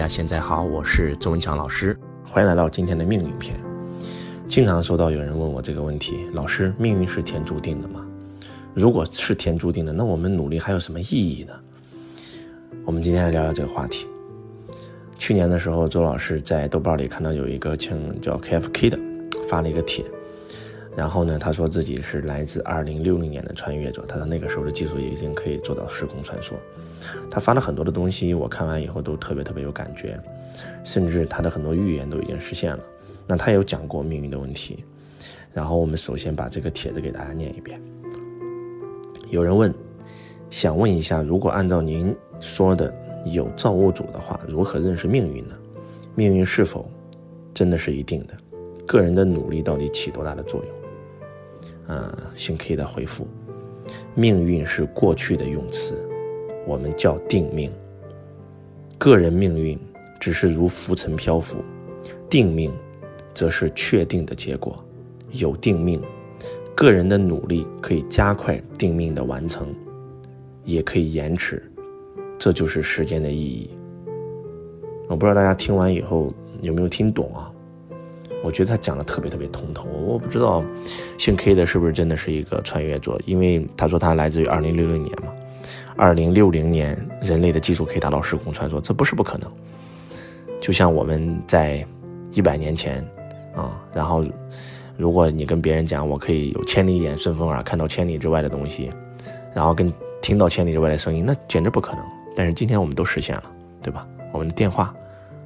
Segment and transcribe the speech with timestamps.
[0.00, 1.94] 大家现在好，我是周文强老师，
[2.26, 3.54] 欢迎来到今天的命运篇。
[4.48, 8.02] 经常收到有人问我这个问题：老师，命运是天注定的吗？
[8.72, 11.52] 如果是天注定的，那我们努力还有什么意义呢？
[12.86, 14.06] 我们今天来聊聊这个话题。
[15.18, 18.98] 去年的时候，周老师在豆瓣里看到有一个称叫 KFK 的
[19.50, 20.02] 发了一个帖，
[20.96, 26.52] 然后呢，他说自己是来自2060年的穿越者，他说那个时候的技术已经可以做到时空穿梭。
[27.30, 30.20] 他发了很多的东西，我看完以后都特别特别有感觉，
[30.84, 32.82] 甚至他的很多预言都已经实现了。
[33.26, 34.84] 那他有讲过命运的问题，
[35.52, 37.80] 然后我们首先把这个帖子给大家念一遍。
[39.28, 39.72] 有人问，
[40.50, 42.92] 想问一下，如果按照您说的
[43.26, 45.54] 有造物主的话，如何认识命运呢？
[46.16, 46.90] 命运是否
[47.54, 48.34] 真的是一定的？
[48.84, 50.79] 个人的努力到底起多大的作用？
[51.92, 53.26] 嗯，姓 K 的回复：
[54.14, 55.92] 命运是过去的用词。
[56.64, 57.68] 我们叫定命，
[58.96, 59.76] 个人命运
[60.20, 61.56] 只是如浮尘漂浮，
[62.28, 62.72] 定命
[63.34, 64.84] 则是确定的结果。
[65.32, 66.00] 有定命，
[66.76, 69.66] 个人的努力可以加快定命的完成，
[70.64, 71.60] 也可以延迟，
[72.38, 73.70] 这就是时间的意义。
[75.08, 77.50] 我不知道大家听完以后有没有听懂啊？
[78.42, 79.84] 我觉得他讲的特别特别通透。
[79.88, 80.62] 我不知道
[81.18, 85.32] 姓 K 的是不是真的是一个穿越者，因为他说他来自于二零六零年嘛。
[85.96, 89.50] 二零六零年，人类的技术可以达到时空穿梭，这不是不可能。
[90.58, 91.86] 就像我们在
[92.32, 93.06] 一百年前
[93.54, 94.24] 啊，然后
[94.96, 98.88] 如果你跟别人讲，我可以有千里眼、顺风耳，看到千里之外的东西，
[99.52, 102.02] 然后跟听到千里之外的声音，那简直不可能。
[102.34, 103.44] 但是今天我们都实现了，
[103.82, 104.06] 对吧？
[104.32, 104.94] 我们的电话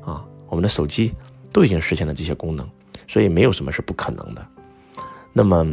[0.04, 1.12] 啊，我们的手机
[1.52, 2.68] 都已经实现了这些功能，
[3.06, 4.46] 所以没有什么是不可能的。
[5.32, 5.66] 那么，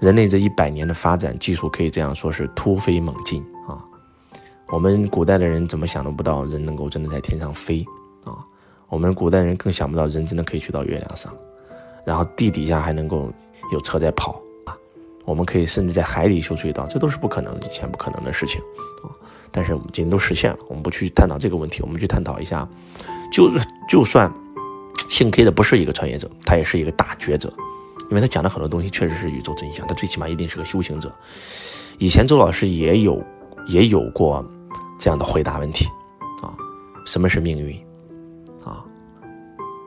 [0.00, 3.82] 人类这一百年的发展，技术可以这样说是突飞猛进啊。
[4.68, 7.84] 我们古代的人怎么想都不到人能够真的在天上飞
[8.24, 8.44] 啊！
[8.88, 11.34] 我们古代人更想不到人真的可以去到月亮上，
[12.04, 13.32] 然后地底下还能够
[13.72, 14.76] 有车在跑啊！
[15.24, 18.60] 我们可以甚至在海底修隧道，这都是不可能以前不可能的事情
[19.02, 19.08] 啊！
[19.50, 20.58] 但是我们今天都实现了。
[20.68, 22.68] 我们不去探讨这个问题，我们去探讨一下，
[23.32, 24.32] 就是就算
[25.08, 27.52] 姓 K 的不是一个穿越者，他也是一个大觉者，
[28.10, 31.14] 因为他讲的很多东西确实是宇宙真相，他最起码一定是个修行者。
[31.98, 33.22] 以前周老师也有
[33.68, 34.44] 也有过。
[34.96, 35.86] 这样的回答问题，
[36.40, 36.54] 啊，
[37.04, 37.76] 什么是命运？
[38.64, 38.82] 啊，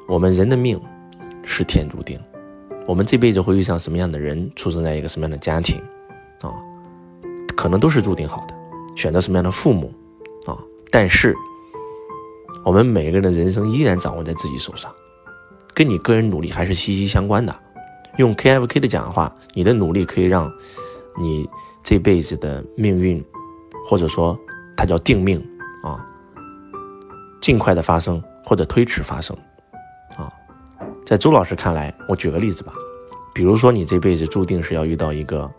[0.05, 0.79] 我们人的命
[1.43, 2.19] 是天注定，
[2.85, 5.81] 我们这辈子会遇上什么样的人，出生在一个什么样的家庭，
[6.41, 6.53] 啊，
[7.55, 8.55] 可能都是注定好的，
[8.97, 9.91] 选择什么样的父母，
[10.45, 10.59] 啊，
[10.91, 11.33] 但是
[12.63, 14.93] 我们每个人的人生依然掌握在自己手上，
[15.77, 17.55] 跟你个人努力还是息息相关的。
[18.17, 20.51] 用 KFK 的讲的话，你的努力可以让
[21.21, 21.47] 你
[21.83, 23.23] 这辈子的命运，
[23.87, 24.35] 或者说。
[24.79, 25.43] 它叫定命
[25.81, 26.05] 啊，
[27.41, 29.35] 尽快的发生或者推迟发生
[30.15, 30.31] 啊。
[31.03, 32.71] 在周老师看来，我举个例子吧，
[33.33, 35.51] 比如说你这辈子注定是要遇到一个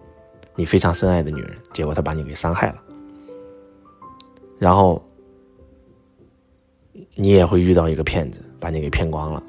[0.55, 2.77] 你非常深爱的女人，结果她把你给伤害了，
[4.57, 5.05] 然后
[7.17, 9.43] 你也会遇到一个骗子，把你给骗光了。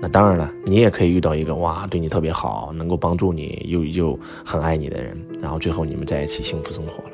[0.00, 7.10] 那当然了，你也可以遇到一个哇，对你特别好，能够帮助你又又很爱你的人，然后最后你们在一起幸福生活了。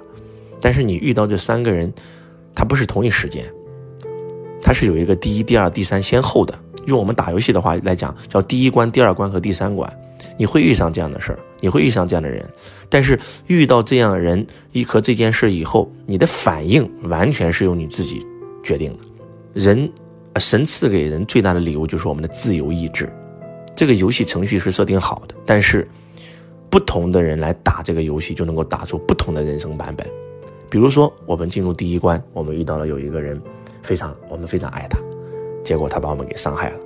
[0.61, 1.93] 但是你遇到这三个人，
[2.55, 3.45] 他不是同一时间，
[4.61, 6.55] 他是有一个第一、第二、第三先后的。
[6.87, 9.91] 用我们打游戏的话来讲，叫第一关、第二关和第三关。
[10.37, 12.47] 你会遇上这样的事儿，你会遇上这样的人。
[12.91, 18.21] 但是遇到这样的人一和这件事以后，你的反应完全是由你自己
[18.63, 18.99] 决定的。
[19.55, 19.91] 人，
[20.41, 23.13] 神赐给人最大的礼物就是我们的自由意志。
[23.75, 25.89] 这个游戏程序是设定好的，但是
[26.71, 30.07] 不同的人来打这个游戏，就能够打出不同的人生版本。
[30.71, 33.41] 比如说，我们进入第一关，我们遇到了有一个人，
[33.83, 34.99] 非常我们非常爱他，
[35.65, 36.77] 结果他把我们给伤害了。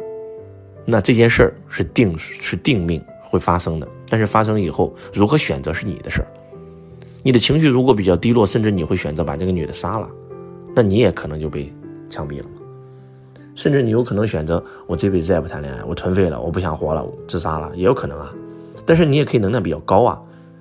[0.84, 6.28] 那这件事儿是定是定命会发生的，但是发生以后如何选择是你的事儿。
[7.22, 10.08] 你的情绪如果比较低落，甚至你会选择把这个女的杀了，
[10.75, 11.72] 那你也可能就被
[12.08, 12.44] 枪毙了
[13.58, 18.32] 甚至你有可能选择我这辈子再也不谈恋爱，我颓废了，我不想活了，自杀了，也有可能啊。
[18.87, 20.16] 但是你也可以能量比较高啊。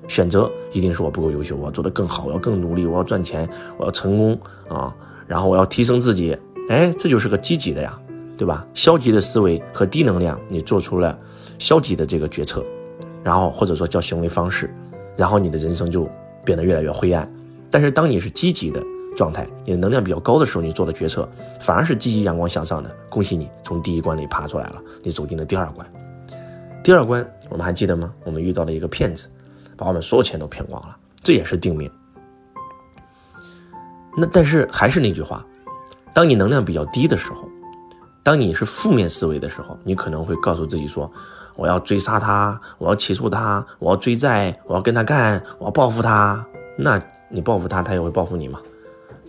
[0.07, 3.47] 选择一定是我不够优秀，我要做得更好，我要更努力，我要赚钱，
[3.77, 4.91] 我要成功啊！
[5.27, 6.35] 然后我要提升自己，
[6.69, 7.95] 哎，这就是个积极的呀，
[8.35, 8.65] 对吧？
[8.73, 11.15] 消极的思维和低能量，你做出了
[11.59, 12.65] 消极的这个决策，
[13.23, 14.73] 然后或者说叫行为方式，
[15.15, 16.09] 然后你的人生就
[16.43, 17.31] 变得越来越灰暗。
[17.69, 18.81] 但是当你是积极的
[19.17, 21.27] 状态，你的能量比较高的时候，你做的决策
[21.59, 22.95] 反而是积极、阳光、向上的。
[23.09, 25.85] 恭喜你从第一关里爬出来了，你走进了第二关。
[26.83, 28.13] 第二关我们还记得吗？
[28.23, 29.27] 我们遇到了一个骗子。
[29.75, 31.87] 把我们所有钱都骗光了，这也是定命。
[34.17, 35.45] 那但是还是那句话，
[36.13, 37.47] 当你能量比较低的时候，
[38.23, 41.11] 当你是负面思维的时候，你可能会告诉自己说
[41.55, 46.43] ：“我要追杀他，我要起诉他，我要追债，我要跟他干，我要报复他。”
[46.75, 46.99] 那
[47.29, 48.59] 你报复他，他也会报复你嘛？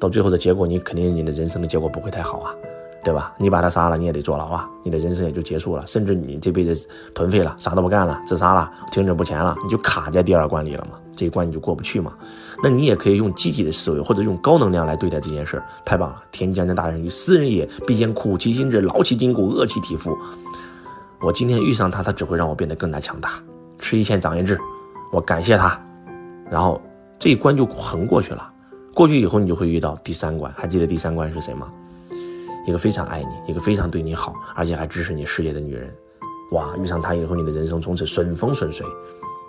[0.00, 2.54] 到最后的结果，你肯定你的人生的结果不会太好啊。
[3.04, 3.32] 对吧？
[3.38, 4.68] 你把他杀了，你也得坐牢啊！
[4.82, 10.98] 你的人生也就结束了，甚至你这辈子颓废了，啥都不干了，自杀了，停止不前了，你就卡在第二关里了嘛？
[11.16, 12.12] 这一关你就过不去嘛？
[12.62, 16.20] 那你也可以用积极的思维，或者用高能量来对待这件事儿，太棒了！
[16.32, 20.14] 天将降大任于斯人也，必先苦其心志，劳其筋骨，饿其体肤。
[21.20, 23.30] 我今天遇上他，他只会让我变得更加强大。
[23.78, 24.58] 吃一堑长一智，
[25.12, 25.80] 我感谢他，
[26.50, 26.78] 然后
[27.18, 28.52] 这一关就横过去了。
[28.98, 31.72] 过去以后，你就会遇到第三关，还记得第三关是谁吗？
[32.66, 35.88] 一个非常爱你，一个非常对你好，而且还支持你事业的女人，
[36.50, 36.76] 哇！
[36.76, 38.84] 遇上她以后，你的人生从此顺风顺水，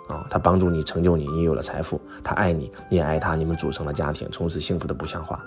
[0.06, 0.24] 啊！
[0.30, 5.44] 她帮助你成就你，你有了财富，她爱你，你也爱她，你们组成了家庭，从此幸福的不像话。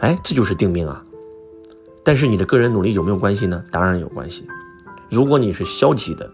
[0.00, 1.02] 哎，这就是定命啊！
[2.04, 3.64] 但是你的个人努力有没有关系呢？
[3.72, 4.46] 当然有关系。
[5.10, 6.30] 如果你是消极的，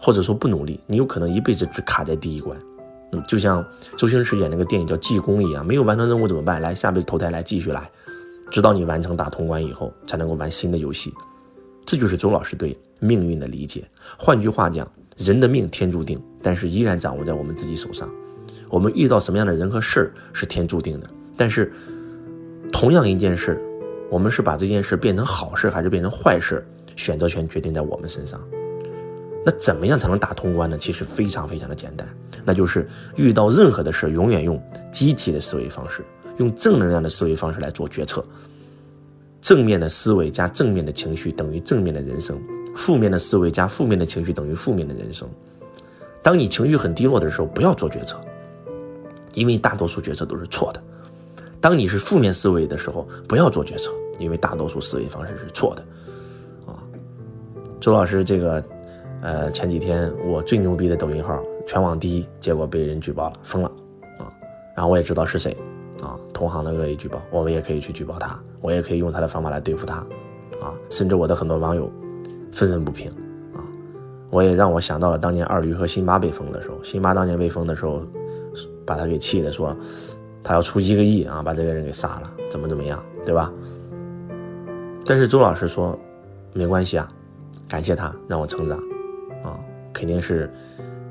[0.00, 2.56] 或者说不努力，你有可能一辈子只卡在第一关。
[3.12, 3.64] 嗯，就像
[3.96, 6.60] 周星驰演那个电影叫《济公》一样，没有完成任务怎么办？
[6.60, 7.90] 来，下辈子投胎来继续来。
[8.50, 11.12] 直到你完成打通关以后，才能够玩新的游戏。
[11.84, 13.84] 这就是周老师对命运的理解。
[14.16, 18.08] 换句话讲，人的命天注定，但是依然掌握在我们自己手上。
[18.68, 21.72] 我们遇到什么样的人和事儿是天注定的，但是
[22.72, 23.60] 同样一件事，
[24.10, 26.66] 我们是把这件事变成好事还是变成坏事，
[26.96, 28.40] 选择权决定在我们身上。
[29.44, 30.76] 那怎么样才能打通关呢？
[30.76, 32.08] 其实非常非常的简单，
[32.46, 36.02] 那就是遇到任何的事，永远用积极的思维方式。
[36.38, 38.22] 用正能量的思维方式来做决策，
[39.40, 42.38] 正面的思维加正面的情绪等于正面的人生，
[42.74, 45.26] 负面的思维加负面的情绪等于负面的人生。
[46.22, 48.20] 当你情绪很低落的时候，不要做决策，
[49.32, 50.82] 因为大多数决策都是错的。
[51.58, 55.82] 当你是负面思维的时候，不要做决策，因为大多数思维方式是错的。
[56.70, 56.76] 啊，
[57.80, 58.62] 周老师，这个，
[59.22, 63.68] 呃，前几天我最牛逼的抖音号全网第一，结果被人举报了，封了，
[64.18, 64.32] 啊，
[64.74, 65.56] 然后我也知道是谁。
[66.02, 69.96] 啊，同行的恶意举报，我们也可以去举报他，我也可以用他的方法来对付他，
[70.60, 71.90] 啊，甚至我的很多网友
[72.52, 73.10] 愤愤不平，
[73.54, 73.64] 啊，
[74.28, 78.02] 我也让我想到了当年二驴和辛巴被封的时候，辛巴当年被封的时候，
[78.84, 79.74] 把他给气的说，
[80.44, 83.50] 他要出一个亿啊，把这个人给杀了，怎么怎么样，对吧？
[85.06, 85.98] 但是周老师说，
[86.52, 87.08] 没关系啊，
[87.66, 88.76] 感谢他让我成长，
[89.42, 89.58] 啊，
[89.94, 90.52] 肯定是，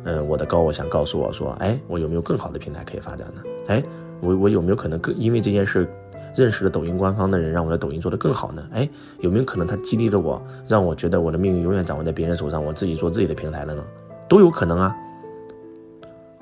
[0.05, 3.41] 嗯，我的高我想告诉我说，哎，我有没有更好的平台可以发展呢？
[3.67, 3.83] 哎。
[4.21, 5.87] 我我有没有可能更因为这件事
[6.33, 8.65] 认识了抖音官方的人，让我的抖音做得更好呢？
[8.71, 13.83] 哎，有没有可能他激励了我，让我觉得我的命运永远掌握在别人手上，我自己做自己的平台了呢？
[14.29, 14.95] 都有可能啊。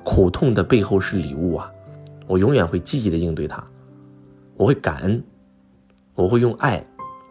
[0.04, 1.70] 苦痛的背后是礼物啊，
[2.28, 3.62] 我永远会积极的应对它，
[4.56, 5.22] 我会感恩，
[6.14, 6.82] 我会用爱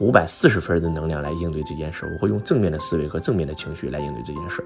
[0.02, 4.62] 五百四十分的能量来应对这件事，我会用正面的思维和正面的情绪来应对这件事。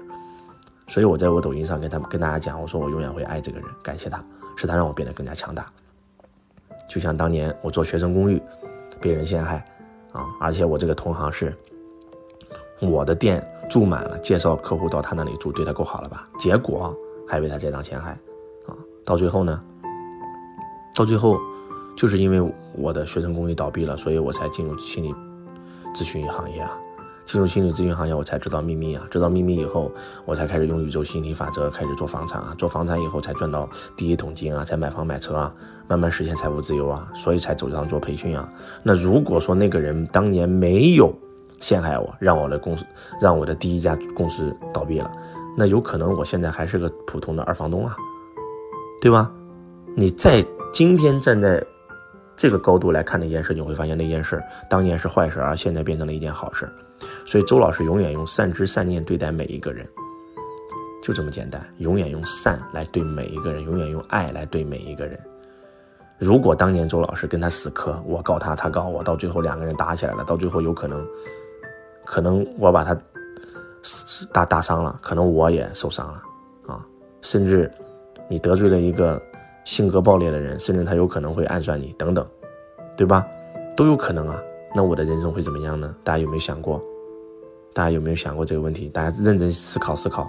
[0.88, 4.20] 所以我在我抖音上跟他们跟大家讲，我说我永远会爱这个人，感谢他。
[4.60, 5.70] 是他让我变得更加强大，
[6.88, 8.42] 就像当年我做学生公寓，
[9.00, 9.64] 被人陷害，
[10.10, 11.56] 啊，而且我这个同行是，
[12.80, 13.40] 我的店
[13.70, 16.28] 住满了，介绍客户到他那里住，对他够好了吧？
[16.40, 16.92] 结果
[17.24, 18.10] 还被他这样陷害，
[18.66, 18.74] 啊，
[19.04, 19.62] 到最后呢，
[20.92, 21.38] 到最后，
[21.96, 25.14] 就是因为我的学生公寓倒闭了，所以我才进入心理
[25.94, 26.76] 咨询行业啊。
[27.28, 29.06] 进入心理咨询行业，我才知道秘密啊！
[29.10, 29.92] 知道秘密以后，
[30.24, 32.54] 我才开始用宇宙心理法则开始做房产啊！
[32.56, 34.64] 做房产以后才赚到第一桶金啊！
[34.64, 35.54] 才买房买车啊！
[35.86, 37.06] 慢慢实现财务自由啊！
[37.14, 38.48] 所以才走上做培训啊！
[38.82, 41.14] 那如果说那个人当年没有
[41.60, 42.86] 陷害我，让我的公司
[43.20, 45.12] 让我的第一家公司倒闭了，
[45.54, 47.94] 那有可能我现在还是个普通的二房东啊，
[49.02, 49.30] 对吧？
[49.94, 50.42] 你在
[50.72, 51.62] 今天站在。
[52.38, 54.40] 这个高度来看那件事，你会发现那件事
[54.70, 56.68] 当年是坏事，而现在变成了一件好事。
[57.26, 59.84] 所以周老师永远用善知善念对待每一个人，
[61.02, 61.60] 就这么简单。
[61.78, 65.18] 永远用善来对每一个人，永远用爱来对每一个人。
[66.16, 71.04] 如果当年周老师跟他死磕，我告他，他告我，到最后两个人打起来了，到最后有可能，
[72.04, 72.96] 可能我把他
[74.32, 76.22] 打打伤了，可能我也受伤了
[76.72, 76.86] 啊。
[77.20, 77.68] 甚至
[78.28, 79.20] 你得罪了一个。
[79.68, 82.26] 性格暴烈的人，甚至他有可能会暗算你，等等，
[82.96, 83.26] 对吧？
[83.76, 84.40] 都有可能啊。
[84.74, 85.94] 那我的人生会怎么样呢？
[86.02, 86.82] 大家有没有想过？
[87.74, 88.88] 大家有没有想过这个问题？
[88.88, 90.26] 大家认真思考思考。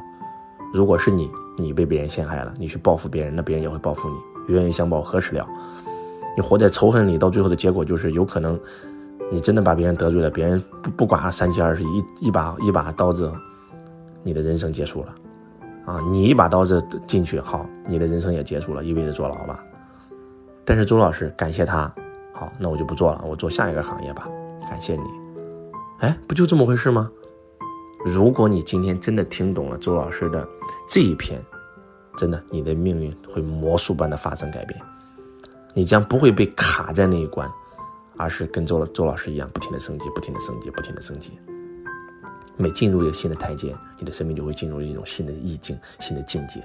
[0.73, 4.53] 如果是你，你被别人陷害了，你去报复别人，那别人也会报复你。
[4.53, 5.47] 冤冤相报何时了？
[6.35, 8.59] 你活在仇恨里，到最后的结果就是有可能，
[9.31, 13.31] 你真的把别人得罪了，别人不不管三七二十一，一把一把刀子，
[14.21, 15.15] 你的人生结束了。
[15.89, 19.59] 啊，你一把刀子进去，好，你的人生也结束了，一辈子坐牢吧。
[20.63, 21.91] 但是周老师感谢他，
[22.31, 24.29] 好，那我就不做了，我做下一个行业吧。
[24.69, 25.01] 感谢你，
[25.97, 27.09] 哎，不就这么回事吗？
[28.05, 30.47] 如果你今天真的听懂了周老师的
[30.87, 31.41] 这一篇，
[32.15, 34.79] 真的，你的命运会魔术般的发生改变，
[35.73, 37.49] 你将不会被卡在那一关，
[38.15, 41.31] 而是跟周周老师一样，不停的升级，不停的升级，不停的升级。
[42.61, 46.61] 每进入一个新的台阶，你的生命就会进入一种新的意境、新的境界。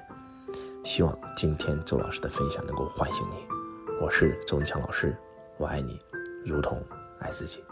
[0.83, 3.37] 希望今天周老师的分享能够唤醒你。
[4.03, 5.17] 我是周文强老师，
[5.57, 6.01] 我爱你，
[6.45, 6.83] 如同
[7.21, 7.63] 爱自己。